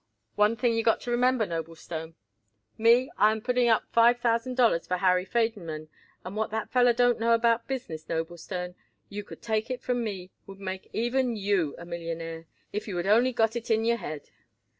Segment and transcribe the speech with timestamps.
[0.35, 2.15] One thing you got to remember, Noblestone.
[2.75, 5.89] Me, I am putting up five thousand dollars for Harry Federmann,
[6.25, 8.73] and what that feller don't know about business, Noblestone,
[9.09, 13.05] you could take it from me, would make even you a millionaire, if you would
[13.05, 14.31] only got it in your head."